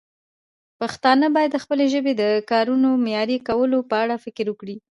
پښتانه 0.79 1.25
باید 1.35 1.51
د 1.53 1.57
خپلې 1.63 1.85
ژبې 1.93 2.13
د 2.21 2.23
کارونې 2.51 2.89
د 2.95 3.01
معیاري 3.05 3.37
کولو 3.47 3.79
په 3.89 3.95
اړه 4.03 4.15
فکر 4.25 4.45
وکړي. 4.49 4.75